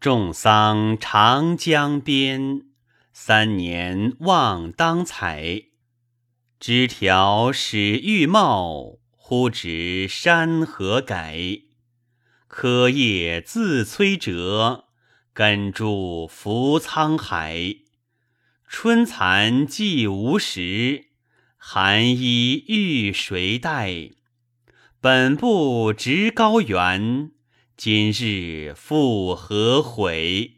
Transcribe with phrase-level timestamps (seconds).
[0.00, 2.62] 种桑长江边，
[3.12, 5.62] 三年望当采。
[6.60, 11.62] 枝条始欲茂，忽值山河改。
[12.46, 14.84] 柯叶自摧折，
[15.32, 17.78] 根株浮沧海。
[18.68, 21.06] 春蚕既无时，
[21.56, 24.10] 寒衣欲谁代？
[25.00, 27.32] 本不值高原，
[27.80, 30.57] 今日复何悔？